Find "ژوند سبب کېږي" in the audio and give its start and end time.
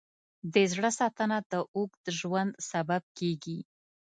2.19-3.59